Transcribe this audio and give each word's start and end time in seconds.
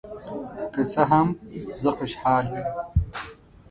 که 0.73 0.81
څه 0.91 1.01
هم، 1.11 1.27
زه 1.81 1.89
خوشحال 1.97 2.45
یم. 2.53 2.67